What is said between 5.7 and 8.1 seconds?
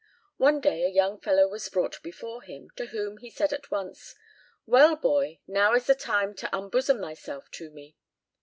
is the time to unbosom thyself to me.